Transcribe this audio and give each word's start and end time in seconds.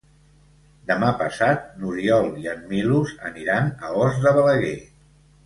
Demà 0.91 1.09
passat 1.19 1.67
n'Oriol 1.81 2.31
i 2.45 2.49
en 2.55 2.65
Milos 2.73 3.13
aniran 3.31 3.71
a 3.87 3.93
Os 4.07 4.19
de 4.27 4.35
Balaguer. 4.41 4.75